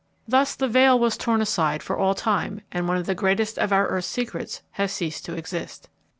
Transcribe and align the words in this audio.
Thus 0.27 0.55
the 0.55 0.67
veil 0.67 0.97
was 0.97 1.15
torn 1.15 1.41
aside 1.43 1.83
for 1.83 1.95
all 1.95 2.15
time, 2.15 2.61
and 2.71 2.87
one 2.87 2.97
of 2.97 3.05
the 3.05 3.13
greatest 3.13 3.59
of 3.59 3.71
our 3.71 3.85
earth's 3.85 4.07
secrets 4.07 4.63
had 4.71 4.89
ceased 4.89 5.25
to 5.25 5.35
exist. 5.35 5.89